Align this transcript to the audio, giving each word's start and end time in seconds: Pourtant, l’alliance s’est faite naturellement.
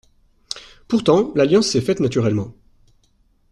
Pourtant, 0.87 1.31
l’alliance 1.35 1.67
s’est 1.67 1.79
faite 1.81 1.99
naturellement. 1.99 2.55